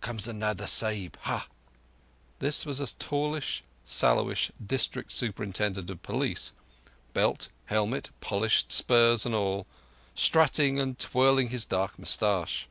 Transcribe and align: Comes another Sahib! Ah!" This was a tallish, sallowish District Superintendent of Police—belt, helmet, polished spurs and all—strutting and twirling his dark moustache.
Comes 0.00 0.26
another 0.26 0.66
Sahib! 0.66 1.18
Ah!" 1.26 1.48
This 2.38 2.64
was 2.64 2.80
a 2.80 2.86
tallish, 2.86 3.62
sallowish 3.84 4.50
District 4.66 5.12
Superintendent 5.12 5.90
of 5.90 6.02
Police—belt, 6.02 7.50
helmet, 7.66 8.08
polished 8.22 8.72
spurs 8.72 9.26
and 9.26 9.34
all—strutting 9.34 10.80
and 10.80 10.98
twirling 10.98 11.50
his 11.50 11.66
dark 11.66 11.98
moustache. 11.98 12.68